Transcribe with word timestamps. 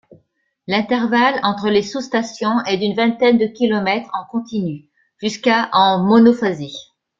L'intervalle 0.65 1.39
entre 1.43 1.69
les 1.69 1.83
sous-stations 1.83 2.63
est 2.65 2.77
d'une 2.79 2.95
vingtaine 2.95 3.37
de 3.37 3.45
kilomètres 3.45 4.09
en 4.13 4.25
continu, 4.25 4.89
jusqu'à 5.19 5.69
en 5.73 6.03
monophasé. 6.03 6.69